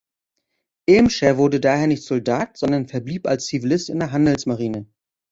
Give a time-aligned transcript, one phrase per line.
[0.87, 4.87] Irmscher wurde daher nicht Soldat, sondern verblieb als Zivilist in der Handelsmarine.